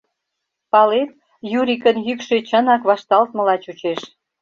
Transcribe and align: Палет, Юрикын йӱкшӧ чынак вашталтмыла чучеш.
Палет, 0.71 1.11
Юрикын 1.59 1.97
йӱкшӧ 2.07 2.37
чынак 2.49 2.81
вашталтмыла 2.89 3.55
чучеш. 3.63 4.01